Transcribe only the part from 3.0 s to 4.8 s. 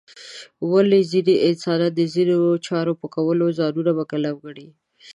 په کولو ځانونه مکلف ګڼي؟